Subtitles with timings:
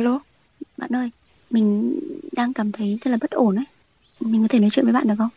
[0.00, 0.20] Alo,
[0.76, 1.10] bạn ơi,
[1.50, 1.98] mình
[2.32, 3.64] đang cảm thấy rất là bất ổn ấy.
[4.20, 5.28] Mình có thể nói chuyện với bạn được không?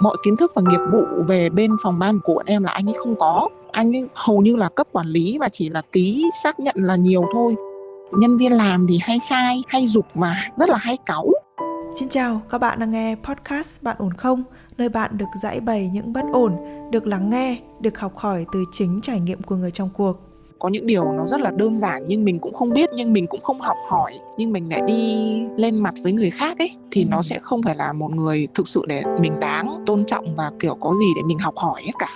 [0.00, 2.88] mọi kiến thức và nghiệp vụ về bên phòng ban của bọn em là anh
[2.88, 6.30] ấy không có anh ấy hầu như là cấp quản lý và chỉ là ký
[6.44, 7.56] xác nhận là nhiều thôi
[8.12, 11.30] nhân viên làm thì hay sai hay dục và rất là hay cáu
[11.98, 14.42] Xin chào, các bạn đang nghe podcast Bạn ổn không?
[14.78, 16.56] Nơi bạn được giải bày những bất ổn,
[16.90, 20.33] được lắng nghe, được học hỏi từ chính trải nghiệm của người trong cuộc.
[20.64, 23.26] Có những điều nó rất là đơn giản nhưng mình cũng không biết nhưng mình
[23.26, 27.04] cũng không học hỏi nhưng mình lại đi lên mặt với người khác ấy thì
[27.04, 30.50] nó sẽ không phải là một người thực sự để mình đáng tôn trọng và
[30.60, 32.10] kiểu có gì để mình học hỏi hết cả.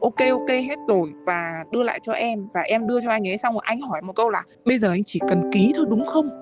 [0.00, 1.12] Ok ok hết rồi.
[1.26, 4.02] Và đưa lại cho em và em đưa cho anh ấy xong rồi anh hỏi
[4.02, 6.41] một câu là bây giờ anh chỉ cần ký thôi đúng không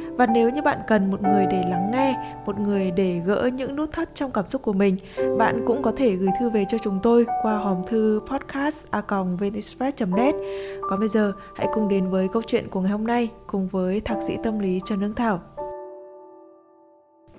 [0.17, 3.75] Và nếu như bạn cần một người để lắng nghe, một người để gỡ những
[3.75, 4.97] nút thắt trong cảm xúc của mình,
[5.37, 8.85] bạn cũng có thể gửi thư về cho chúng tôi qua hòm thư podcast
[10.15, 10.35] net.
[10.89, 14.01] Còn bây giờ, hãy cùng đến với câu chuyện của ngày hôm nay cùng với
[14.01, 15.39] thạc sĩ tâm lý Trần Hương Thảo.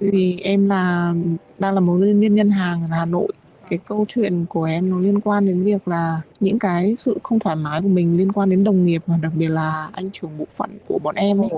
[0.01, 1.15] thì em là
[1.59, 3.33] đang là một nhân viên ngân hàng ở Hà Nội.
[3.69, 7.39] Cái câu chuyện của em nó liên quan đến việc là những cái sự không
[7.39, 10.39] thoải mái của mình liên quan đến đồng nghiệp và đặc biệt là anh trưởng
[10.39, 11.49] bộ phận của bọn em ấy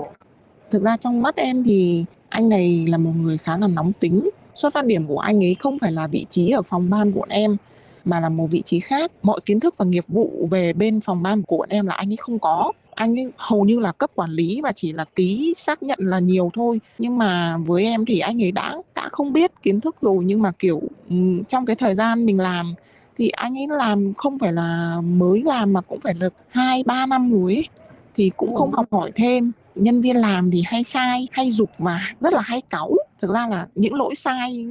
[0.75, 4.29] thực ra trong mắt em thì anh này là một người khá là nóng tính.
[4.55, 7.25] Xuất phát điểm của anh ấy không phải là vị trí ở phòng ban của
[7.29, 7.57] em
[8.05, 9.11] mà là một vị trí khác.
[9.23, 12.11] Mọi kiến thức và nghiệp vụ về bên phòng ban của bọn em là anh
[12.11, 12.71] ấy không có.
[12.95, 16.19] Anh ấy hầu như là cấp quản lý và chỉ là ký xác nhận là
[16.19, 16.81] nhiều thôi.
[16.97, 20.23] Nhưng mà với em thì anh ấy đã đã không biết kiến thức rồi.
[20.25, 22.73] Nhưng mà kiểu ừm, trong cái thời gian mình làm
[23.17, 27.05] thì anh ấy làm không phải là mới làm mà cũng phải là hai ba
[27.05, 27.67] năm rồi ấy
[28.15, 32.01] thì cũng không học hỏi thêm nhân viên làm thì hay sai hay dục và
[32.19, 32.95] rất là hay cáu.
[33.21, 34.65] Thực ra là những lỗi sai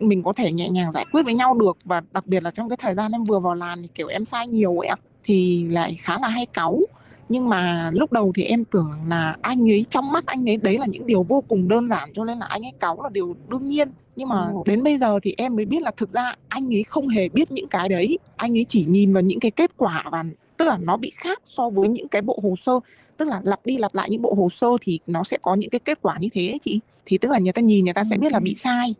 [0.00, 2.68] mình có thể nhẹ nhàng giải quyết với nhau được và đặc biệt là trong
[2.68, 5.64] cái thời gian em vừa vào làm thì kiểu em sai nhiều ấy ạ thì
[5.68, 6.80] lại khá là hay cáu.
[7.28, 10.78] Nhưng mà lúc đầu thì em tưởng là anh ấy trong mắt anh ấy đấy
[10.78, 13.36] là những điều vô cùng đơn giản cho nên là anh ấy cáu là điều
[13.48, 13.88] đương nhiên.
[14.16, 17.08] Nhưng mà đến bây giờ thì em mới biết là thực ra anh ấy không
[17.08, 18.18] hề biết những cái đấy.
[18.36, 20.24] Anh ấy chỉ nhìn vào những cái kết quả và
[20.60, 22.80] tức là nó bị khác so với những cái bộ hồ sơ.
[23.16, 25.70] Tức là lặp đi lặp lại những bộ hồ sơ thì nó sẽ có những
[25.70, 26.80] cái kết quả như thế ấy chị.
[27.06, 28.94] Thì tức là người ta nhìn người ta sẽ biết là bị sai.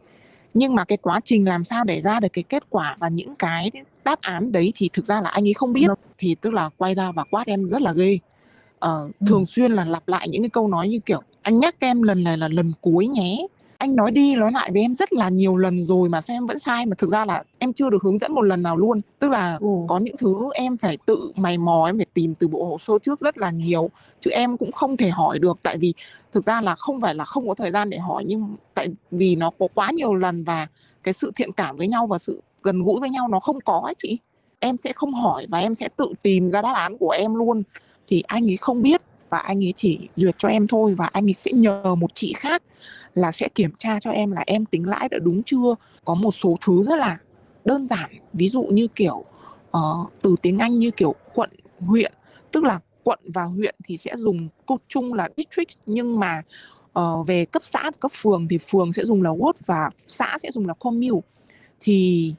[0.54, 3.34] Nhưng mà cái quá trình làm sao để ra được cái kết quả và những
[3.37, 3.70] cái
[4.04, 5.87] đáp án đấy thì thực ra là anh ấy không biết.
[6.19, 8.19] Thì tức là quay ra và quát em rất là ghê.
[8.78, 12.03] Ờ, thường xuyên là lặp lại những cái câu nói như kiểu anh nhắc em
[12.03, 13.47] lần này là lần cuối nhé
[13.81, 16.47] anh nói đi nói lại với em rất là nhiều lần rồi mà sao em
[16.47, 19.01] vẫn sai mà thực ra là em chưa được hướng dẫn một lần nào luôn.
[19.19, 19.59] Tức là
[19.89, 22.95] có những thứ em phải tự mày mò em phải tìm từ bộ hồ sơ
[23.03, 25.59] trước rất là nhiều chứ em cũng không thể hỏi được.
[25.63, 25.95] Tại vì
[26.33, 29.37] thực ra là không phải là không có thời gian để hỏi nhưng tại vì
[29.37, 30.67] nó có quá nhiều lần và
[31.03, 33.81] cái sự thiện cảm với nhau và sự gần gũi với nhau nó không có
[33.85, 34.19] ấy chị.
[34.59, 37.62] Em sẽ không hỏi và em sẽ tự tìm ra đáp án của em luôn.
[38.07, 41.27] Thì anh ấy không biết và anh ấy chỉ duyệt cho em thôi và anh
[41.27, 42.63] ấy sẽ nhờ một chị khác
[43.15, 45.75] là sẽ kiểm tra cho em là em tính lãi đã đúng chưa.
[46.05, 47.19] Có một số thứ rất là
[47.65, 49.25] đơn giản ví dụ như kiểu
[49.71, 52.13] ờ, từ tiếng Anh như kiểu quận huyện
[52.53, 56.43] tức là quận và huyện thì sẽ dùng câu chung là district nhưng mà
[56.93, 60.51] ờ, về cấp xã cấp phường thì phường sẽ dùng là ward và xã sẽ
[60.51, 61.21] dùng là commune.
[61.81, 62.35] Thì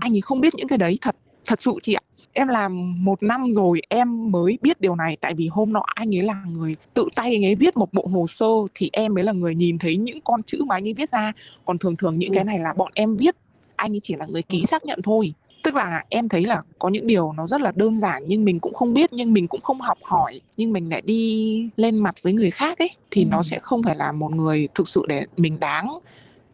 [0.00, 1.16] anh ấy không biết những cái đấy thật
[1.52, 2.00] thật sự chị ạ
[2.32, 6.16] em làm một năm rồi em mới biết điều này tại vì hôm nọ anh
[6.16, 9.24] ấy là người tự tay anh ấy viết một bộ hồ sơ thì em mới
[9.24, 11.32] là người nhìn thấy những con chữ mà anh ấy viết ra.
[11.64, 13.36] Còn thường thường những cái này là bọn em viết
[13.76, 15.34] anh ấy chỉ là người ký xác nhận thôi.
[15.62, 18.60] Tức là em thấy là có những điều nó rất là đơn giản nhưng mình
[18.60, 22.14] cũng không biết nhưng mình cũng không học hỏi nhưng mình lại đi lên mặt
[22.22, 25.26] với người khác ấy thì nó sẽ không phải là một người thực sự để
[25.36, 25.98] mình đáng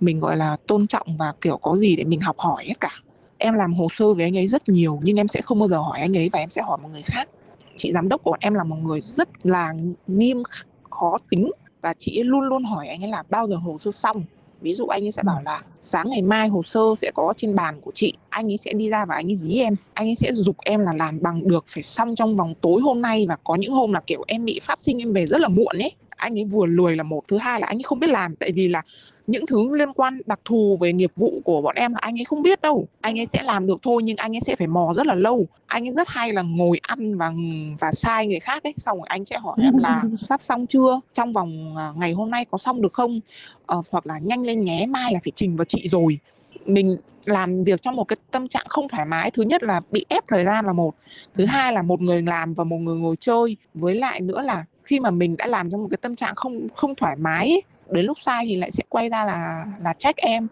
[0.00, 2.90] mình gọi là tôn trọng và kiểu có gì để mình học hỏi hết cả
[3.38, 5.78] em làm hồ sơ với anh ấy rất nhiều, nhưng em sẽ không bao giờ
[5.78, 7.28] hỏi anh ấy và em sẽ hỏi một người khác.
[7.76, 9.74] Chị giám đốc của bọn em là một người rất là
[10.06, 10.42] nghiêm,
[10.90, 11.50] khó tính
[11.80, 14.22] và chị luôn luôn hỏi anh ấy là bao giờ hồ sơ xong?
[14.60, 17.54] Ví dụ anh ấy sẽ bảo là sáng ngày mai hồ sơ sẽ có trên
[17.54, 19.76] bàn của chị, anh ấy sẽ đi ra và anh ấy dí em.
[19.94, 23.02] Anh ấy sẽ giục em là làm bằng được, phải xong trong vòng tối hôm
[23.02, 25.48] nay và có những hôm là kiểu em bị phát sinh, em về rất là
[25.48, 28.10] muộn ấy anh ấy vừa lười là một thứ hai là anh ấy không biết
[28.10, 28.36] làm.
[28.36, 28.82] Tại vì là
[29.26, 32.24] những thứ liên quan đặc thù về nghiệp vụ của bọn em là anh ấy
[32.24, 32.88] không biết đâu.
[33.00, 35.46] Anh ấy sẽ làm được thôi nhưng anh ấy sẽ phải mò rất là lâu.
[35.66, 37.32] Anh ấy rất hay là ngồi ăn và
[37.80, 38.74] và sai người khác ấy.
[38.76, 41.00] Xong rồi anh sẽ hỏi em là sắp xong chưa?
[41.14, 43.20] Trong vòng à, ngày hôm nay có xong được không?
[43.66, 46.18] Ờ, hoặc là nhanh lên nhé mai là phải trình vào chị rồi.
[46.66, 49.30] Mình làm việc trong một cái tâm trạng không thoải mái.
[49.30, 50.94] Thứ nhất là bị ép thời gian là một.
[51.34, 53.56] Thứ hai là một người làm và một người ngồi chơi.
[53.74, 56.68] Với lại nữa là khi mà mình đã làm trong một cái tâm trạng không
[56.74, 60.16] không thoải mái ấy, đến lúc sai thì lại sẽ quay ra là là trách
[60.16, 60.46] em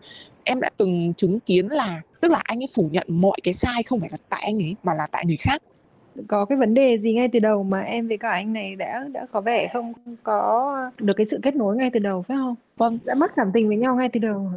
[0.45, 3.83] em đã từng chứng kiến là tức là anh ấy phủ nhận mọi cái sai
[3.83, 5.63] không phải là tại anh ấy mà là tại người khác
[6.29, 9.05] có cái vấn đề gì ngay từ đầu mà em với cả anh này đã
[9.15, 9.93] đã có vẻ không
[10.23, 12.55] có được cái sự kết nối ngay từ đầu phải không?
[12.77, 12.99] Vâng.
[13.05, 14.51] Đã mất cảm tình với nhau ngay từ đầu?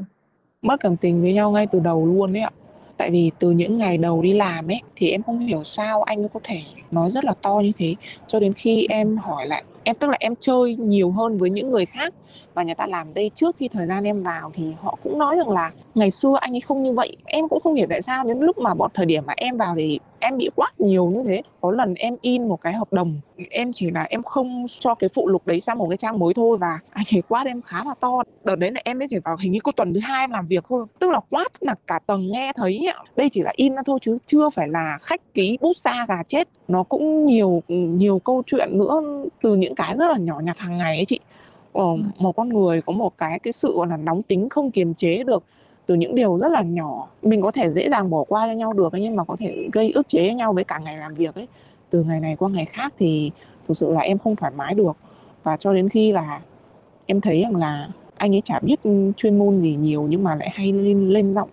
[0.62, 2.52] Mất cảm tình với nhau ngay từ đầu luôn đấy ạ.
[3.00, 6.30] Tại vì từ những ngày đầu đi làm ấy, thì em không hiểu sao anh
[6.30, 6.62] có thể
[6.92, 7.96] nói rất là to như thế.
[8.28, 11.72] Cho đến khi em hỏi lại em, tức là em chơi nhiều hơn với những
[11.72, 12.14] người khác
[12.54, 15.36] và người ta làm đây trước khi thời gian em vào thì họ cũng nói
[15.38, 17.18] rằng là ngày xưa anh ấy không như vậy.
[17.26, 19.76] Em cũng không hiểu tại sao đến lúc mà bọn thời điểm mà em vào
[19.78, 21.42] thì em bị quát nhiều như thế.
[21.62, 25.10] Có lần em in một cái hợp đồng, em chỉ là em không cho cái
[25.16, 27.84] phụ lục đấy sang một cái trang mới thôi và anh ấy quát em khá
[27.84, 28.24] là to.
[28.44, 30.48] Đợt đấy là em mới chỉ vào hình như có tuần thứ hai em làm
[30.48, 30.86] việc thôi.
[31.00, 34.18] Tức là quát là cả tầng nghe thấy đây chỉ là in ra thôi chứ
[34.28, 36.48] chưa phải là khách ký bút xa gà chết.
[36.68, 39.02] Nó cũng nhiều nhiều câu chuyện nữa
[39.42, 41.19] từ những cái rất là nhỏ nhặt hàng ngày ấy chị.
[41.74, 41.83] Ờ,
[42.19, 45.24] một con người có một cái cái sự gọi là nóng tính không kiềm chế
[45.24, 45.44] được
[45.86, 47.07] từ những điều rất là nhỏ.
[47.21, 49.92] Mình có thể dễ dàng bỏ qua cho nhau được nhưng mà có thể gây
[49.92, 51.48] ức chế nhau với cả ngày làm việc ấy.
[51.89, 53.31] Từ ngày này qua ngày khác thì
[53.68, 54.98] thực sự là em không thoải mái được.
[55.44, 56.42] Và cho đến khi là
[57.06, 58.80] em thấy rằng là anh ấy chả biết
[59.18, 61.50] chuyên môn gì nhiều nhưng mà lại hay lên lên giọng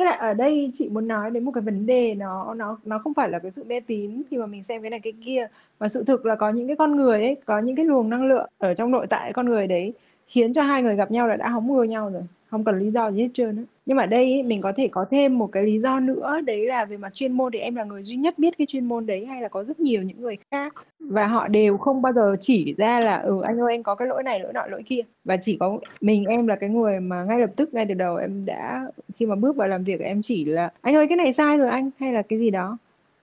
[0.00, 2.98] Tức là ở đây chị muốn nói đến một cái vấn đề nó nó nó
[2.98, 5.46] không phải là cái sự mê tín khi mà mình xem cái này cái kia,
[5.80, 8.28] mà sự thực là có những cái con người ấy, có những cái luồng năng
[8.28, 9.94] lượng ở trong nội tại con người đấy
[10.30, 12.90] khiến cho hai người gặp nhau là đã hóng hưa nhau rồi không cần lý
[12.90, 15.46] do gì hết trơn nữa nhưng mà đây ý, mình có thể có thêm một
[15.52, 18.16] cái lý do nữa đấy là về mặt chuyên môn thì em là người duy
[18.16, 20.74] nhất biết cái chuyên môn đấy hay là có rất nhiều những người khác.
[21.00, 24.08] Và họ đều không bao giờ chỉ ra là ừ anh ơi anh có cái
[24.08, 25.00] lỗi này lỗi nọ lỗi kia.
[25.24, 28.16] Và chỉ có mình em là cái người mà ngay lập tức ngay từ đầu
[28.16, 28.86] em đã
[29.16, 31.68] khi mà bước vào làm việc em chỉ là anh ơi cái này sai rồi
[31.68, 32.78] anh hay là cái gì đó.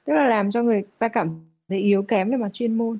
[0.05, 1.29] Tức là làm cho người ta cảm
[1.69, 2.97] thấy yếu kém về mặt chuyên môn.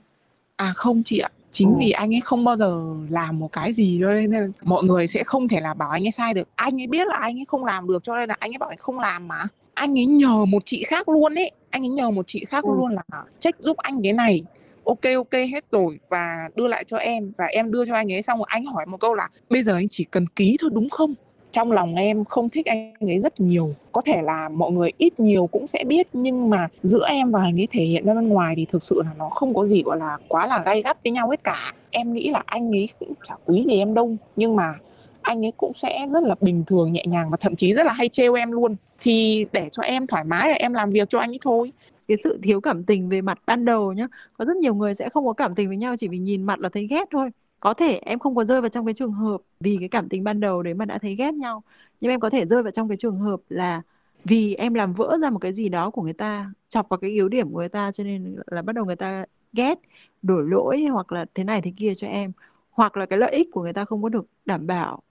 [0.56, 1.76] À không chị ạ chính ừ.
[1.80, 5.08] vì anh ấy không bao giờ làm một cái gì cho nên là mọi người
[5.08, 6.50] sẽ không thể là bảo anh ấy sai được.
[6.56, 8.70] Anh ấy biết là anh ấy không làm được cho nên là anh ấy bảo
[8.70, 9.44] anh không làm mà.
[9.74, 11.52] Anh ấy nhờ một chị khác luôn ấy.
[11.70, 12.70] Anh ấy nhờ một chị khác ừ.
[12.78, 14.44] luôn là check giúp anh cái này.
[14.84, 17.32] Ok ok hết rồi và đưa lại cho em.
[17.38, 19.74] Và em đưa cho anh ấy xong rồi anh hỏi một câu là bây giờ
[19.74, 21.14] anh chỉ cần ký thôi đúng không
[21.52, 23.74] trong lòng em không thích anh ấy rất nhiều.
[23.92, 27.42] Có thể là mọi người ít nhiều cũng sẽ biết, nhưng mà giữa em và
[27.42, 29.84] anh ấy thể hiện ra bên ngoài thì thực sự là nó không có gì
[29.84, 31.74] gọi là quá là gay gắt với nhau hết cả.
[31.92, 34.74] Em nghĩ là anh ấy cũng chả quý gì em đâu, nhưng mà
[35.22, 37.94] anh ấy cũng sẽ rất là bình thường, nhẹ nhàng và thậm chí rất là
[37.94, 38.76] hay trêu em luôn.
[39.00, 41.72] Thì để cho em thoải mái là em làm việc cho anh ấy thôi.
[42.08, 44.08] Cái sự thiếu cảm tình về mặt ban đầu nhá,
[44.38, 46.60] có rất nhiều người sẽ không có cảm tình với nhau chỉ vì nhìn mặt
[46.60, 47.30] là thấy ghét thôi
[47.68, 50.24] có thể em không có rơi vào trong cái trường hợp vì cái cảm tình
[50.24, 51.64] ban đầu đấy mà đã thấy ghét nhau.
[52.00, 53.82] Nhưng em có thể rơi vào trong cái trường hợp là
[54.24, 57.10] vì em làm vỡ ra một cái gì đó của người ta, chọc vào cái
[57.12, 59.80] yếu điểm của người ta cho nên là bắt đầu người ta ghét,
[60.22, 62.32] đổ lỗi hoặc là thế này thế kia cho em.
[62.72, 65.02] Hoặc là cái lợi ích của người ta không có được đảm bảo,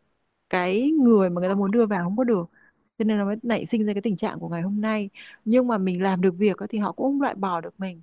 [0.50, 2.50] cái người mà người ta muốn đưa vào không có được
[2.98, 5.10] cho nên nó mới nảy sinh ra cái tình trạng của ngày hôm nay.
[5.44, 8.00] Nhưng mà mình làm được việc thì họ cũng không loại bỏ được mình.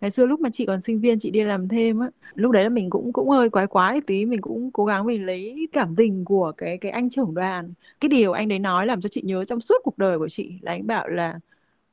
[0.00, 2.62] Ngày xưa lúc mà chị còn sinh viên chị đi làm thêm á lúc đấy
[2.62, 5.96] là mình cũng cũng hơi quái quái tí mình cũng cố gắng mình lấy cảm
[5.96, 7.72] tình của cái cái anh trưởng đoàn.
[8.00, 10.58] Cái điều anh đấy nói làm cho chị nhớ trong suốt cuộc đời của chị
[10.62, 11.40] là anh bảo là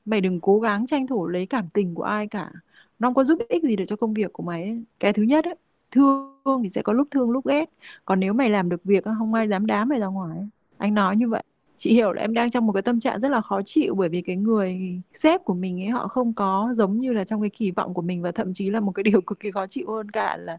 [0.05, 2.51] mày đừng cố gắng tranh thủ lấy cảm tình của ai cả.
[2.99, 4.83] Nó không có giúp ích gì được cho công việc của mày ấy.
[4.99, 5.55] cái thứ nhất ấy,
[5.91, 6.33] thương
[6.63, 7.65] thì sẽ có lúc thương lúc ghét.
[8.05, 10.37] Còn nếu mày làm được việc không ai dám đá mày ra ngoài
[10.77, 11.43] anh nói như vậy
[11.77, 14.09] chị hiểu là em đang trong một cái tâm trạng rất là khó chịu bởi
[14.09, 17.49] vì cái người sếp của mình ấy, họ không có giống như là trong cái
[17.49, 19.91] kỳ vọng của mình và thậm chí là một cái điều cực kỳ khó chịu
[19.91, 20.57] hơn cả là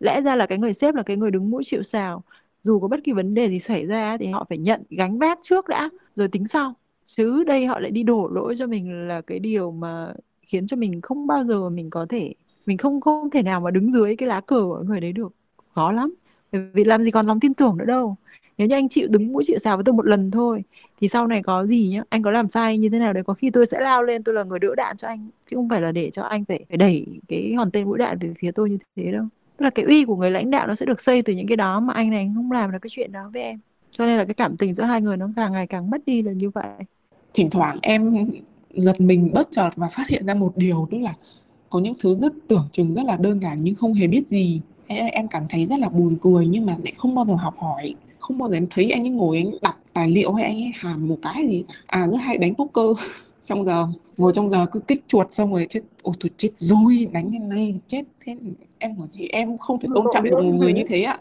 [0.00, 2.22] lẽ ra là cái người sếp là cái người đứng mũi chịu sào.
[2.62, 5.38] Dù có bất kỳ vấn đề gì xảy ra thì họ phải nhận gánh vác
[5.42, 6.74] trước đã, rồi tính sau.
[7.04, 10.76] Chứ đây họ lại đi đổ lỗi cho mình là cái điều mà khiến cho
[10.76, 12.34] mình không bao giờ mình có thể,
[12.66, 15.32] mình không không thể nào mà đứng dưới cái lá cờ của người đấy được.
[15.74, 16.14] Khó lắm.
[16.52, 18.16] Bởi vì làm gì còn lòng tin tưởng nữa đâu
[18.58, 20.64] nếu như anh chịu đứng mũi chịu sào với tôi một lần thôi
[21.00, 23.34] thì sau này có gì nhá anh có làm sai như thế nào đấy có
[23.34, 25.80] khi tôi sẽ lao lên tôi là người đỡ đạn cho anh chứ không phải
[25.80, 28.70] là để cho anh phải phải đẩy cái hòn tên mũi đạn về phía tôi
[28.70, 29.24] như thế đâu.
[29.56, 31.56] Tức là cái uy của người lãnh đạo nó sẽ được xây từ những cái
[31.56, 33.60] đó mà anh này anh không làm được cái chuyện đó với em.
[33.90, 36.22] Cho nên là cái cảm tình giữa hai người nó càng ngày càng mất đi
[36.22, 36.64] là như vậy.
[37.34, 38.28] Thỉnh thoảng em
[38.70, 41.14] giật mình bất chợt và phát hiện ra một điều tức là
[41.70, 44.60] có những thứ rất tưởng chừng rất là đơn giản nhưng không hề biết gì.
[44.86, 47.54] Em, em cảm thấy rất là buồn cười nhưng mà lại không bao giờ học
[47.58, 50.56] hỏi không bao giờ em thấy anh ấy ngồi anh đọc tài liệu hay anh
[50.56, 53.04] ấy hàm một cái gì à rất hay đánh poker.
[53.46, 53.86] Trong giờ
[54.16, 55.80] ngồi trong giờ cứ kích chuột xong rồi chết.
[56.02, 58.36] Ôi tôi chết rồi đánh lên đây chết thế
[58.78, 61.18] em hỏi thì em không thể tôn trọng được một người như thế ạ.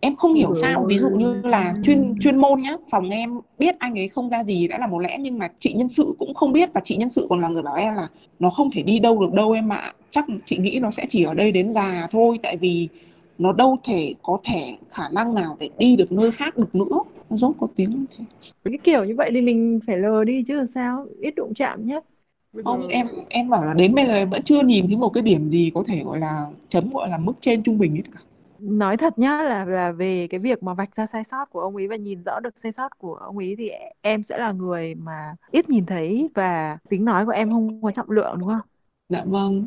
[0.00, 3.78] Em không hiểu sao ví dụ như là chuyên chuyên môn nhá phòng em biết
[3.78, 6.34] anh ấy không ra gì đã là một lẽ nhưng mà chị nhân sự cũng
[6.34, 6.72] không biết.
[6.72, 8.08] Và chị nhân sự còn là người bảo em là
[8.38, 9.92] nó không thể đi đâu được đâu em ạ.
[10.10, 12.88] Chắc chị nghĩ nó sẽ chỉ ở đây đến già thôi tại vì
[13.42, 16.98] nó đâu thể có thể khả năng nào để đi được nơi khác được nữa.
[17.30, 18.24] Nó rốt có tiếng như thế.
[18.64, 21.06] Cái kiểu như vậy thì mình phải lờ đi chứ sao?
[21.20, 22.04] Ít đụng chạm nhất
[22.64, 25.22] không em em bảo là đến bây giờ em vẫn chưa nhìn thấy một cái
[25.22, 28.20] điểm gì có thể gọi là chấm gọi là mức trên trung bình hết cả.
[28.58, 31.76] Nói thật nhá là là về cái việc mà vạch ra sai sót của ông
[31.76, 33.70] ấy và nhìn rõ được sai sót của ông ấy thì
[34.02, 37.90] em sẽ là người mà ít nhìn thấy và tính nói của em không có
[37.90, 38.71] trọng lượng đúng không?
[39.08, 39.64] Dạ vâng.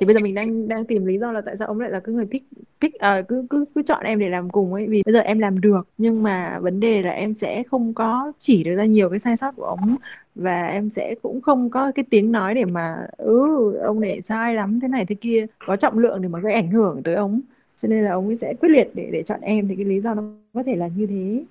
[0.00, 2.00] Thì bây giờ mình đang đang tìm lý do là tại sao ông lại là
[2.00, 2.42] cái người thích
[2.80, 4.86] thích à, cứ cứ cứ chọn em để làm cùng ấy.
[4.88, 8.32] Vì bây giờ em làm được nhưng mà vấn đề là em sẽ không có
[8.38, 9.96] chỉ được ra nhiều cái sai sót của ông.
[10.34, 14.54] Và em sẽ cũng không có cái tiếng nói để mà ừ ông này sai
[14.54, 17.40] lắm thế này thế kia có trọng lượng để mà gây ảnh hưởng tới ông.
[17.76, 20.00] Cho nên là ông ấy sẽ quyết liệt để để chọn em thì cái lý
[20.00, 20.22] do nó
[20.54, 21.44] có thể là như thế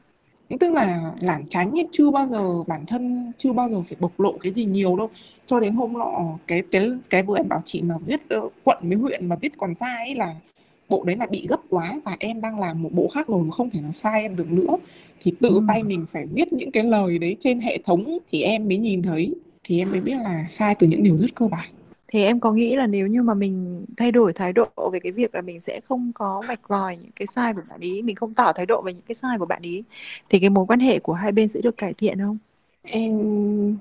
[0.57, 4.19] tức là lảng tránh ấy, chưa bao giờ bản thân chưa bao giờ phải bộc
[4.19, 5.09] lộ cái gì nhiều đâu.
[5.47, 8.77] Cho đến hôm nọ cái cái cái bữa em bảo chị mà viết uh, quận
[8.81, 10.35] với huyện mà viết còn sai ấy là
[10.89, 13.51] bộ đấy là bị gấp quá và em đang làm một bộ khác rồi mà
[13.51, 14.77] không thể nào sai em được nữa.
[15.23, 15.61] Thì tự ừ.
[15.67, 19.01] tay mình phải viết những cái lời đấy trên hệ thống thì em mới nhìn
[19.01, 19.33] thấy.
[19.63, 21.69] Thì em mới biết là sai từ những điều rất cơ bản
[22.11, 25.11] thì em có nghĩ là nếu như mà mình thay đổi thái độ về cái
[25.11, 28.15] việc là mình sẽ không có vạch vòi những cái sai của bạn ý mình
[28.15, 29.83] không tỏ thái độ về những cái sai của bạn ý
[30.29, 32.37] thì cái mối quan hệ của hai bên sẽ được cải thiện không?
[32.83, 33.11] Em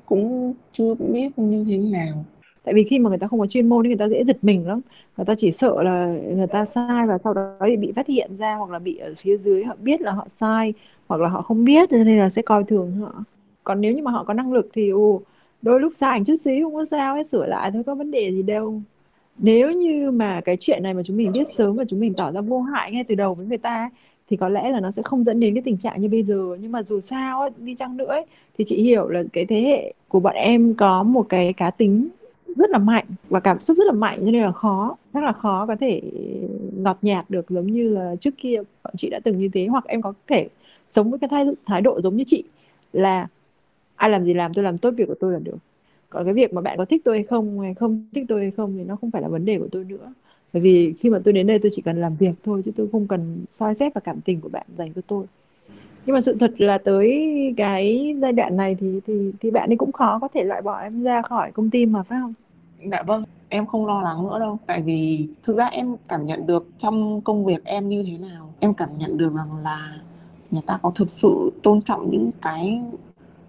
[0.06, 2.24] cũng chưa biết như thế nào.
[2.64, 4.36] Tại vì khi mà người ta không có chuyên môn thì người ta dễ giật
[4.42, 4.80] mình lắm.
[5.16, 6.06] Người ta chỉ sợ là
[6.36, 9.14] người ta sai và sau đó thì bị phát hiện ra hoặc là bị ở
[9.22, 10.74] phía dưới họ biết là họ sai
[11.08, 13.24] hoặc là họ không biết nên là sẽ coi thường họ.
[13.64, 15.20] Còn nếu như mà họ có năng lực thì ồ
[15.62, 18.32] đôi lúc sai chút xíu không có sao hết sửa lại thôi có vấn đề
[18.32, 18.82] gì đâu.
[19.38, 22.32] Nếu như mà cái chuyện này mà chúng mình biết sớm và chúng mình tỏ
[22.32, 23.90] ra vô hại ngay từ đầu với người ta
[24.30, 26.56] thì có lẽ là nó sẽ không dẫn đến cái tình trạng như bây giờ.
[26.60, 28.26] Nhưng mà dù sao ấy, đi chăng nữa ấy,
[28.58, 32.08] thì chị hiểu là cái thế hệ của bọn em có một cái cá tính
[32.56, 35.32] rất là mạnh và cảm xúc rất là mạnh cho nên là khó rất là
[35.32, 36.02] khó có thể
[36.76, 39.66] ngọt nhạt được giống như là trước kia bọn chị đã từng như thế.
[39.66, 40.48] Hoặc em có thể
[40.90, 42.44] sống với cái thái, thái độ giống như chị
[42.92, 43.26] là
[43.98, 45.58] ai làm gì làm tôi làm tốt việc của tôi là được.
[46.10, 48.50] Còn cái việc mà bạn có thích tôi hay không hay không thích tôi hay
[48.50, 50.12] không thì nó không phải là vấn đề của tôi nữa.
[50.52, 52.88] Bởi vì khi mà tôi đến đây tôi chỉ cần làm việc thôi chứ tôi
[52.92, 55.24] không cần soi xét và cảm tình của bạn dành cho tôi.
[56.06, 59.76] Nhưng mà sự thật là tới cái giai đoạn này thì thì thì bạn ấy
[59.76, 62.34] cũng khó có thể loại bỏ em ra khỏi công ty mà phải không?
[62.90, 64.58] Dạ vâng, em không lo lắng nữa đâu.
[64.66, 68.52] Tại vì thực ra em cảm nhận được trong công việc em như thế nào.
[68.60, 70.00] Em cảm nhận được rằng là
[70.50, 72.82] người ta có thực sự tôn trọng những cái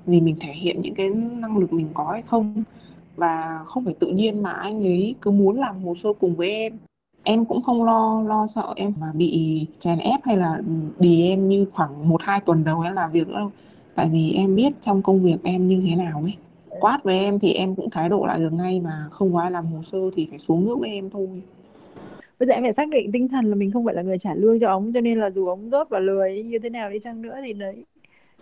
[0.10, 2.63] gì mình thể hiện những cái năng lực mình có hay không.
[3.16, 6.51] Và không phải tự nhiên mà anh ấy cứ muốn làm hồ sơ cùng với
[6.51, 6.78] em.
[7.24, 10.62] Em cũng không lo lo sợ em mà bị chèn ép hay là
[11.00, 13.51] đì em như khoảng một, hai tuần đầu em làm việc nữa đâu.
[13.96, 16.34] Tại vì em biết trong công việc em như thế nào ấy.
[16.80, 19.51] Quát với em thì em cũng thái độ lại được ngay mà không có ai
[19.51, 21.28] làm hồ sơ thì phải xuống nước với em thôi.
[22.39, 24.34] Bây giờ em phải xác định tinh thần là mình không phải là người trả
[24.34, 27.00] lương cho ông cho nên là dù ông rốt và lười như thế nào đi
[27.00, 27.86] chăng nữa thì đấy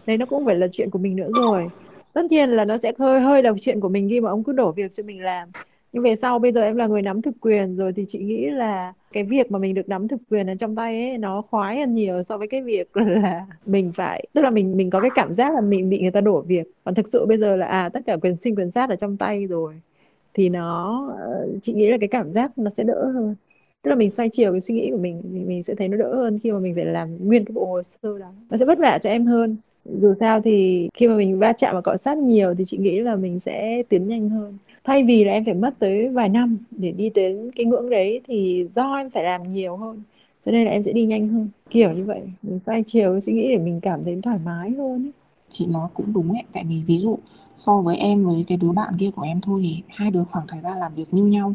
[0.07, 1.69] đấy nó cũng phải là chuyện của mình nữa rồi.
[2.13, 4.51] Tất nhiên là nó sẽ hơi hơi là chuyện của mình khi mà ông cứ
[4.51, 5.49] đổ việc cho mình làm.
[5.93, 8.49] Nhưng về sau bây giờ em là người nắm thực quyền rồi thì chị nghĩ
[8.49, 11.79] là cái việc mà mình được nắm thực quyền ở trong tay ấy, nó khoái
[11.79, 15.09] hơn nhiều so với cái việc là mình phải, tức là mình mình có cái
[15.15, 16.67] cảm giác là mình bị người ta đổ việc.
[16.83, 19.17] Còn thực sự bây giờ là à tất cả quyền sinh quyền sát ở trong
[19.17, 19.73] tay rồi,
[20.33, 23.35] thì nó ờ, chị nghĩ là cái cảm giác nó sẽ đỡ hơn.
[23.81, 25.97] Tức là mình xoay chiều cái suy nghĩ của mình thì mình sẽ thấy nó
[25.97, 28.31] đỡ hơn khi mà mình phải làm nguyên cái bộ hồ sơ đó.
[28.49, 29.57] Nó sẽ vất vả cho em hơn
[30.01, 32.99] dù sao thì khi mà mình va chạm và cọ sát nhiều thì chị nghĩ
[32.99, 34.57] là mình sẽ tiến nhanh hơn.
[34.83, 38.21] Thay vì là em phải mất tới vài năm để đi đến cái ngưỡng đấy
[38.27, 40.03] thì do em phải làm nhiều hơn,
[40.45, 41.49] cho nên là em sẽ đi nhanh hơn.
[41.69, 45.05] Kiểu như vậy, mình xoay chiều suy nghĩ để mình cảm thấy thoải mái hơn
[45.05, 45.11] ấy.
[45.49, 47.19] chị nói cũng đúng ấy, tại vì ví dụ
[47.57, 50.47] so với em với cái đứa bạn kia của em thôi thì hai đứa khoảng
[50.47, 51.53] thời gian làm việc như nhau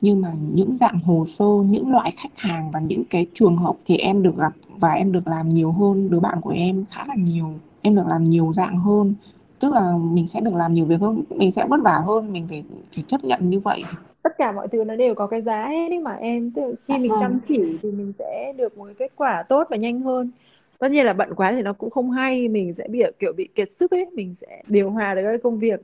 [0.00, 3.74] nhưng mà những dạng hồ sơ những loại khách hàng và những cái trường hợp
[3.86, 7.04] thì em được gặp và em được làm nhiều hơn đứa bạn của em khá
[7.08, 7.46] là nhiều
[7.82, 9.14] em được làm nhiều dạng hơn.
[9.58, 12.46] Tức là mình sẽ được làm nhiều việc hơn mình sẽ vất vả hơn mình
[12.48, 13.82] phải phải chấp nhận như vậy.
[14.22, 16.50] Tất cả mọi thứ nó đều có cái giá hết đấy mà em.
[16.50, 19.76] Tức khi mình chăm chỉ thì mình sẽ được một cái kết quả tốt và
[19.76, 20.30] nhanh hơn.
[20.78, 23.48] Tất nhiên là bận quá thì nó cũng không hay mình sẽ bị kiểu bị
[23.54, 25.80] kiệt sức ấy mình sẽ điều hòa được cái công việc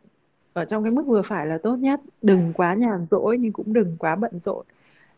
[0.53, 2.01] ở trong cái mức vừa phải là tốt nhất.
[2.23, 4.67] Đừng quá nhàn rỗi nhưng cũng đừng quá bận rộn.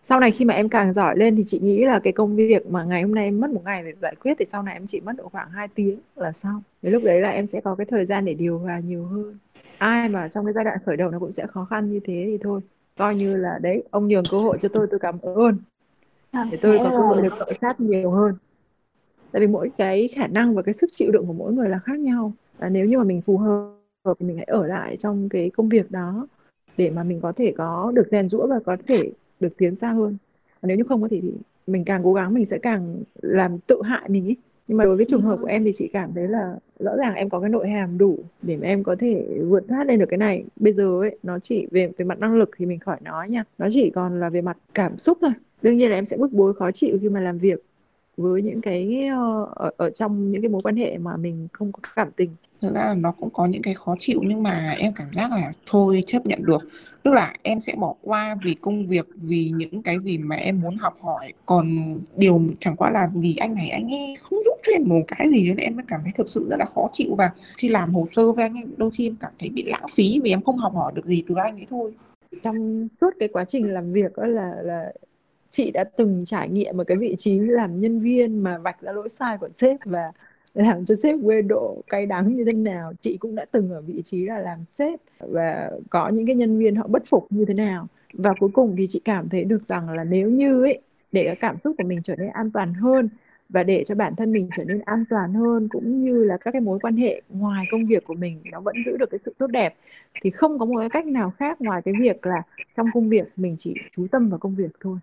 [0.02, 2.66] Sau này khi mà em càng giỏi lên thì chị nghĩ là cái công việc
[2.70, 4.86] mà ngày hôm nay em mất một ngày để giải quyết thì sau này em
[4.86, 6.62] chỉ mất độ khoảng 2 tiếng là xong.
[6.82, 9.38] Đến lúc đấy là em sẽ có cái thời gian để điều hòa nhiều hơn.
[9.78, 12.24] Ai mà trong cái giai đoạn khởi đầu nó cũng sẽ khó khăn như thế
[12.26, 12.60] thì thôi.
[12.98, 15.56] Coi như là đấy ông nhường cơ hội cho tôi tôi cảm ơn.
[16.50, 18.34] Để tôi có cơ hội được cọ sát nhiều hơn.
[19.32, 21.78] Tại vì mỗi cái khả năng và cái sức chịu đựng của mỗi người là
[21.78, 22.32] khác nhau.
[22.58, 23.76] Và nếu như mà mình phù hợp
[24.18, 26.26] thì mình hãy ở lại trong cái công việc đó
[26.76, 29.92] để mà mình có thể có được rèn rũa và có thể được tiến xa
[29.92, 30.16] hơn.
[30.60, 31.32] Còn nếu như không có thì, thì
[31.66, 34.36] mình càng cố gắng mình sẽ càng làm tự hại mình ý.
[34.68, 37.14] Nhưng mà đối với trường hợp của em thì chị cảm thấy là rõ ràng
[37.14, 40.06] em có cái nội hàm đủ để mà em có thể vượt thoát lên được
[40.08, 40.44] cái này.
[40.56, 43.44] Bây giờ ấy nó chỉ về về mặt năng lực thì mình khỏi nói nha.
[43.58, 45.30] Nó chỉ còn là về mặt cảm xúc thôi.
[45.62, 47.62] Đương nhiên là em sẽ bức bối khó chịu khi mà làm việc
[48.16, 51.72] với những cái ờ, ở, ở trong những cái mối quan hệ mà mình không
[51.72, 52.30] có cảm tình.
[52.60, 55.30] Thực ra là nó cũng có những cái khó chịu nhưng mà em cảm giác
[55.30, 56.62] là thôi chấp nhận được.
[57.02, 60.60] Tức là em sẽ bỏ qua vì công việc vì những cái gì mà em
[60.60, 61.32] muốn học hỏi.
[61.46, 61.66] Còn
[62.16, 65.30] điều chẳng qua là vì anh này anh ấy không giúp cho em một cái
[65.30, 67.14] gì nên em mới cảm thấy thực sự rất là khó chịu.
[67.14, 69.86] Và khi làm hồ sơ với anh ấy đôi khi em cảm thấy bị lãng
[69.94, 71.94] phí vì em không học hỏi được gì từ anh ấy thôi.
[72.42, 74.92] Trong suốt cái quá trình làm việc đó là là
[75.54, 78.92] chị đã từng trải nghiệm một cái vị trí làm nhân viên mà vạch ra
[78.92, 80.12] lỗi sai của sếp và
[80.54, 82.92] làm cho sếp quê độ cay đắng như thế nào.
[83.00, 86.58] Chị cũng đã từng ở vị trí là làm sếp và có những cái nhân
[86.58, 87.86] viên họ bất phục như thế nào.
[88.12, 90.80] Và cuối cùng thì chị cảm thấy được rằng là nếu như ấy
[91.12, 93.08] để cái cảm xúc của mình trở nên an toàn hơn
[93.48, 96.50] và để cho bản thân mình trở nên an toàn hơn, cũng như là các
[96.50, 99.34] cái mối quan hệ ngoài công việc của mình nó vẫn giữ được cái sự
[99.38, 99.74] tốt đẹp,
[100.22, 102.42] thì không có một cái cách nào khác ngoài cái việc là
[102.76, 104.98] trong công việc mình chỉ chú tâm vào công việc thôi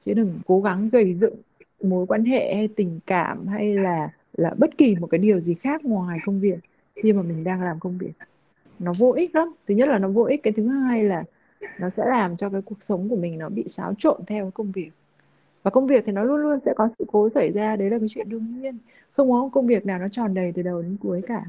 [0.00, 1.34] chứ đừng cố gắng gây dựng
[1.82, 5.54] mối quan hệ hay tình cảm hay là là bất kỳ một cái điều gì
[5.54, 6.58] khác ngoài công việc
[7.02, 8.12] khi mà mình đang làm công việc.
[8.78, 9.52] Nó vô ích lắm.
[9.68, 11.24] Thứ nhất là nó vô ích, cái thứ hai là
[11.78, 14.72] nó sẽ làm cho cái cuộc sống của mình nó bị xáo trộn theo công
[14.72, 14.90] việc.
[15.62, 17.98] Và công việc thì nó luôn luôn sẽ có sự cố xảy ra, đấy là
[17.98, 18.78] cái chuyện đương nhiên.
[19.12, 21.44] Không có công việc nào nó tròn đầy từ đầu đến cuối cả.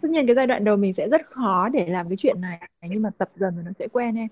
[0.00, 2.60] Tất nhiên cái giai đoạn đầu mình sẽ rất khó để làm cái chuyện này,
[2.90, 4.28] nhưng mà tập dần rồi nó sẽ quen em.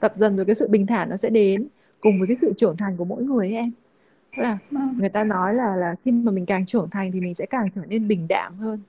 [0.00, 1.66] Tập dần rồi cái sự bình thản nó sẽ đến
[2.00, 3.70] cùng với cái sự trưởng thành của mỗi người ấy em.
[4.36, 7.20] Tức là vâng, người ta nói là là khi mà mình càng trưởng thành thì
[7.20, 8.80] mình sẽ càng trở nên bình đạm hơn.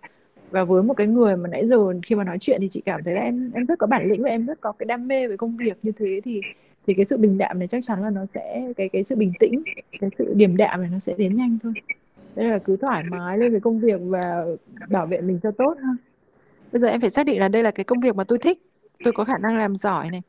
[0.52, 3.04] Và với một cái người mà nãy giờ khi mà nói chuyện thì chị cảm
[3.04, 5.28] thấy là em em rất có bản lĩnh và em rất có cái đam mê
[5.28, 6.42] với công việc như thế thì
[6.88, 9.34] thì cái sự bình đạm này chắc chắn là nó sẽ cái cái sự bình
[9.40, 9.64] tĩnh
[10.00, 11.74] cái sự điềm đạm này nó sẽ đến nhanh thôi.
[12.36, 14.46] Đây là cứ thoải mái lên với công việc và
[14.90, 15.90] bảo vệ mình cho tốt ha.
[16.72, 18.62] Bây giờ em phải xác định là đây là cái công việc mà tôi thích
[19.04, 20.22] tôi có khả năng làm giỏi này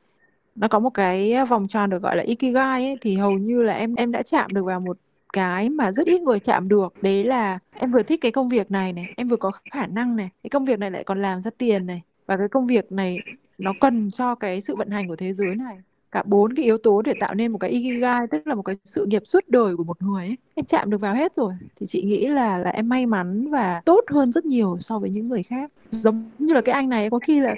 [0.57, 3.75] nó có một cái vòng tròn được gọi là ikigai ấy, thì hầu như là
[3.75, 4.99] em em đã chạm được vào một
[5.33, 6.95] cái mà rất ít người chạm được.
[7.03, 10.17] Đấy là em vừa thích cái công việc này này em vừa có khả năng
[10.17, 12.93] này cái công việc này lại còn làm ra tiền này và cái công việc
[12.93, 13.19] này
[13.59, 15.77] nó cần cho cái sự vận hành của thế giới này.
[16.13, 18.77] Cả bốn cái yếu tố để tạo nên một cái ikigai tức là một cái
[18.85, 20.37] sự nghiệp suốt đời của một người ấy.
[20.55, 21.55] em chạm được vào hết rồi.
[21.77, 25.11] Thì chị nghĩ là là em may mắn và tốt hơn rất nhiều so với
[25.11, 25.73] những người khác.
[25.91, 27.55] Giống như là cái anh này có khi là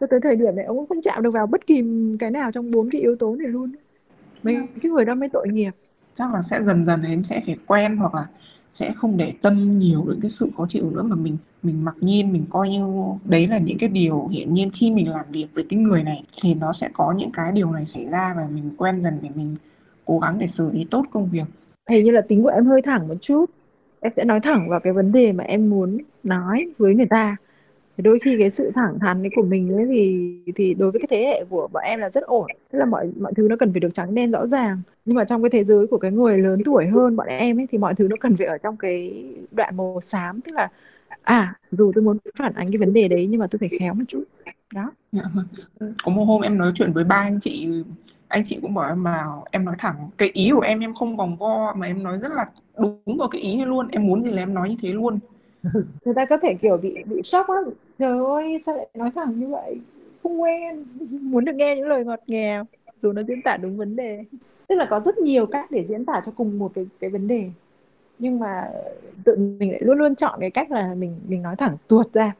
[0.00, 1.84] cho tới thời điểm này ông cũng không chạm được vào bất kỳ
[2.18, 3.72] cái nào trong bốn cái yếu tố này luôn.
[4.42, 5.70] Mấy cái người đó mới tội nghiệp.
[6.18, 8.26] Chắc là sẽ dần dần em sẽ phải quen hoặc là
[8.74, 11.96] sẽ không để tâm nhiều đến cái sự khó chịu nữa mà mình mình mặc
[12.00, 15.46] nhiên mình coi như đấy là những cái điều hiển nhiên khi mình làm việc
[15.54, 18.48] với cái người này thì nó sẽ có những cái điều này xảy ra và
[18.54, 19.56] mình quen dần để mình
[20.04, 21.44] cố gắng để xử lý tốt công việc.
[21.88, 23.50] Hình như là tính của em hơi thẳng một chút.
[24.00, 27.36] Em sẽ nói thẳng vào cái vấn đề mà em muốn nói với người ta
[27.98, 31.06] đôi khi cái sự thẳng thắn ấy của mình ấy thì thì đối với cái
[31.10, 32.46] thế hệ của bọn em là rất ổn.
[32.72, 34.82] Tức là mọi mọi thứ nó cần phải được trắng đen rõ ràng.
[35.04, 37.66] Nhưng mà trong cái thế giới của cái người lớn tuổi hơn bọn em ấy
[37.70, 40.40] thì mọi thứ nó cần phải ở trong cái đoạn màu xám.
[40.40, 40.68] Tức là
[41.22, 43.94] à dù tôi muốn phản ánh cái vấn đề đấy nhưng mà tôi phải khéo
[43.94, 44.24] một chút.
[44.74, 44.92] Đó.
[45.12, 45.94] Dạ vâng.
[46.04, 47.68] có một hôm em nói chuyện với ba anh chị
[48.28, 51.16] anh chị cũng bảo em mà em nói thẳng cái ý của em em không
[51.16, 52.46] vòng vo mà em nói rất là
[52.78, 53.88] đúng vào cái ý luôn.
[53.88, 55.18] Em muốn gì là em nói như thế luôn.
[56.04, 57.64] Người ta có thể kiểu bị bị sốc lắm
[57.98, 59.80] trời ơi, sao lại nói thẳng như vậy?
[60.22, 60.84] Không quen.
[61.10, 62.64] Muốn được nghe những lời ngọt ngào,
[63.02, 64.24] dù nó diễn tả đúng vấn đề.
[64.68, 67.28] Tức là có rất nhiều cách để diễn tả cho cùng một cái cái vấn
[67.28, 67.50] đề.
[68.18, 68.70] Nhưng mà
[69.24, 72.34] tự mình lại luôn luôn chọn cái cách là mình mình nói thẳng tuột ra.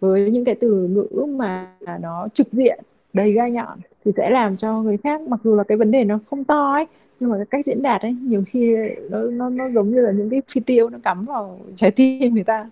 [0.00, 2.80] Với những cái từ ngữ mà nó trực diện,
[3.12, 6.04] đầy gai nhọn, thì sẽ làm cho người khác, mặc dù là cái vấn đề
[6.04, 6.86] nó không to ấy,
[7.20, 8.76] nhưng mà cái cách diễn đạt ấy, nhiều khi
[9.10, 12.34] nó nó nó giống như là những cái phi tiêu nó cắm vào trái tim
[12.34, 12.70] người ta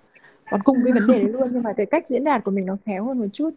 [0.50, 2.66] còn cùng cái vấn đề đấy luôn nhưng mà cái cách diễn đạt của mình
[2.66, 3.50] nó khéo hơn một chút.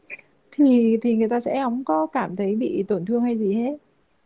[0.52, 3.78] Thì thì người ta sẽ không có cảm thấy bị tổn thương hay gì hết.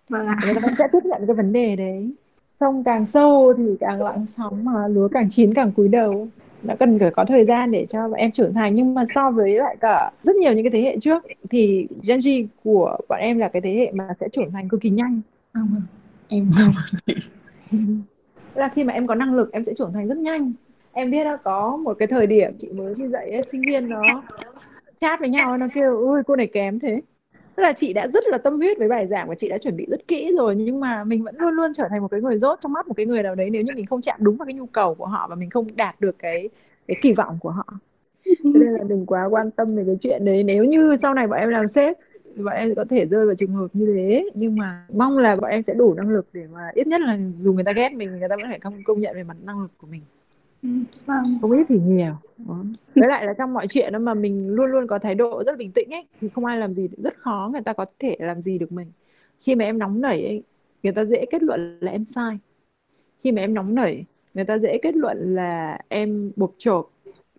[0.10, 2.12] Vâng người ta vẫn sẽ tiếp nhận cái vấn đề đấy.
[2.60, 6.28] Sông càng sâu thì càng lặng sóng mà lúa càng chín càng cúi đầu.
[6.64, 8.76] Nó cần phải có thời gian để cho bọn em trưởng thành.
[8.76, 12.20] Nhưng mà so với lại cả rất nhiều những cái thế hệ trước thì Gen
[12.20, 15.22] Z của bọn em là cái thế hệ mà sẽ trưởng thành cực kỳ nhanh.
[15.54, 15.82] Vâng.
[16.28, 16.52] em
[17.06, 17.14] chị
[18.56, 20.54] là khi mà em có năng lực em sẽ trưởng thành rất nhanh
[20.98, 23.90] em biết đó có một cái thời điểm chị mới đi dạy ấy, sinh viên
[23.90, 24.24] nó
[25.02, 27.02] chat với nhau nó kêu ui cô này kém thế.
[27.56, 29.78] Tức là chị đã rất là tâm huyết với bài giảng và chị đã chuẩn
[29.78, 32.40] bị rất kỹ rồi nhưng mà mình vẫn luôn luôn trở thành một cái người
[32.40, 34.46] dốt trong mắt một cái người nào đấy nếu như mình không chạm đúng vào
[34.46, 36.50] cái nhu cầu của họ và mình không đạt được cái
[36.88, 37.66] cái kỳ vọng của họ.
[38.26, 40.44] Cho nên là đừng quá quan tâm về cái chuyện đấy.
[40.44, 41.98] Nếu như sau này bọn em làm sếp
[42.36, 45.52] bọn em có thể rơi vào trường hợp như thế nhưng mà mong là bọn
[45.52, 48.12] em sẽ đủ năng lực để mà ít nhất là dù người ta ghét mình
[48.12, 50.02] người ta vẫn phải công công nhận về mặt năng lực của mình
[51.06, 51.38] vâng.
[51.42, 52.14] Không ít thì nhiều.
[52.38, 52.64] Đó.
[52.96, 55.58] với lại là trong mọi chuyện đó mà mình luôn luôn có thái độ rất
[55.58, 58.42] bình tĩnh ấy thì không ai làm gì rất khó người ta có thể làm
[58.42, 58.92] gì được mình.
[59.40, 60.44] Khi mà em nóng nảy ấy,
[60.84, 62.38] người ta dễ kết luận là em sai.
[63.20, 66.92] Khi mà em nóng nảy người ta dễ kết luận là em bộc chộp.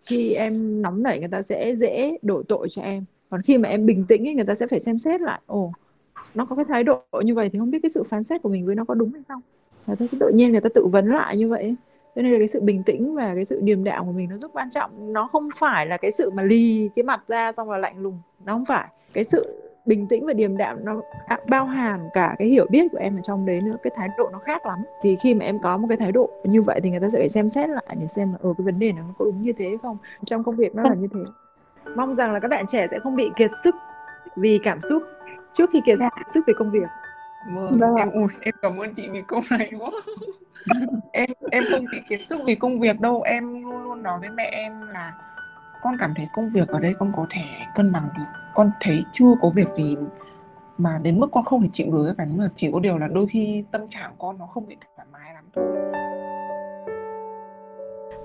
[0.05, 3.05] Khi em nóng nảy người ta sẽ dễ đổ tội cho em.
[3.29, 5.71] Còn khi mà em bình tĩnh ấy, người ta sẽ phải xem xét lại ồ
[6.35, 8.49] nó có cái thái độ như vậy thì không biết cái sự phán xét của
[8.49, 9.41] mình với nó có đúng hay không.
[9.87, 11.75] Người ta sẽ tự nhiên người ta tự vấn lại như vậy
[12.19, 14.37] cho nên là cái sự bình tĩnh và cái sự điềm đạm của mình nó
[14.37, 15.13] rất quan trọng.
[15.13, 18.21] Nó không phải là cái sự mà lì cái mặt ra xong là lạnh lùng.
[18.45, 18.87] Nó không phải.
[19.13, 21.01] Cái sự bình tĩnh và điềm đạm nó
[21.49, 23.75] bao hàm cả cái hiểu biết của em ở trong đấy nữa.
[23.83, 24.79] Cái thái độ nó khác lắm.
[25.03, 27.17] Vì khi mà em có một cái thái độ như vậy thì người ta sẽ
[27.17, 29.53] phải xem xét lại để xem là ở cái vấn đề nó có đúng như
[29.53, 29.97] thế không?
[30.25, 31.19] Trong công việc nó là như thế.
[31.95, 33.75] Mong rằng là các bạn trẻ sẽ không bị kiệt sức
[34.35, 35.03] vì cảm xúc
[35.57, 36.09] trước khi kiệt Dạ.
[36.33, 36.87] sức về công việc.
[37.55, 37.77] Vâng.
[37.79, 39.91] Vâng em ui em cảm ơn chị vì câu này quá
[41.11, 43.21] em em không bị kiệt sức vì công việc đâu.
[43.21, 45.13] Em luôn luôn nói với mẹ em là
[45.81, 47.41] con cảm thấy công việc ở đây con có thể
[47.75, 48.23] cân bằng được.
[48.55, 49.97] Con thấy chưa có việc gì
[50.77, 52.25] mà đến mức con không thể chịu được cả.
[52.29, 55.07] Nhưng mà chỉ có điều là đôi khi tâm trạng con nó không bị thoải
[55.11, 55.65] mái lắm thôi.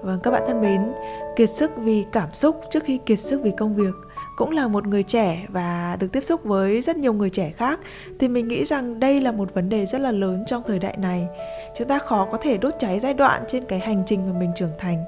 [0.03, 0.93] Vâng, các bạn thân mến,
[1.37, 3.95] kiệt sức vì cảm xúc trước khi kiệt sức vì công việc
[4.37, 7.81] cũng là một người trẻ và được tiếp xúc với rất nhiều người trẻ khác
[8.19, 10.97] thì mình nghĩ rằng đây là một vấn đề rất là lớn trong thời đại
[10.97, 11.27] này.
[11.77, 14.51] Chúng ta khó có thể đốt cháy giai đoạn trên cái hành trình mà mình
[14.57, 15.05] trưởng thành.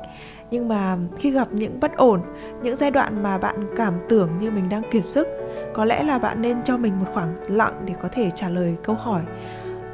[0.51, 2.21] Nhưng mà khi gặp những bất ổn,
[2.63, 5.29] những giai đoạn mà bạn cảm tưởng như mình đang kiệt sức,
[5.75, 8.77] có lẽ là bạn nên cho mình một khoảng lặng để có thể trả lời
[8.83, 9.23] câu hỏi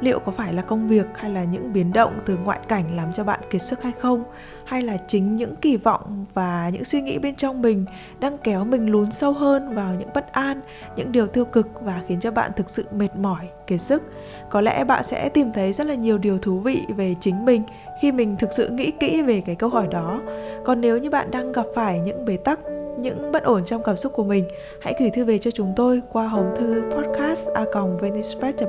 [0.03, 3.13] liệu có phải là công việc hay là những biến động từ ngoại cảnh làm
[3.13, 4.23] cho bạn kiệt sức hay không?
[4.65, 7.85] Hay là chính những kỳ vọng và những suy nghĩ bên trong mình
[8.19, 10.61] đang kéo mình lún sâu hơn vào những bất an,
[10.95, 14.03] những điều tiêu cực và khiến cho bạn thực sự mệt mỏi, kiệt sức?
[14.49, 17.63] Có lẽ bạn sẽ tìm thấy rất là nhiều điều thú vị về chính mình
[18.01, 20.21] khi mình thực sự nghĩ kỹ về cái câu hỏi đó.
[20.65, 22.59] Còn nếu như bạn đang gặp phải những bế tắc
[23.03, 24.45] những bất ổn trong cảm xúc của mình,
[24.81, 27.47] hãy gửi thư về cho chúng tôi qua hòm thư podcast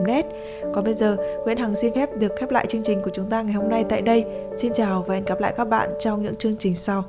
[0.07, 0.27] net.
[0.75, 3.43] Còn bây giờ, Nguyễn Hằng xin phép được khép lại chương trình của chúng ta
[3.43, 4.25] ngày hôm nay tại đây.
[4.59, 7.05] Xin chào và hẹn gặp lại các bạn trong những chương trình sau.